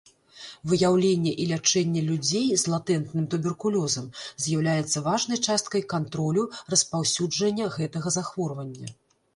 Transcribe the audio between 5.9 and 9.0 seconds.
кантролю распаўсюджання гэтага захворвання.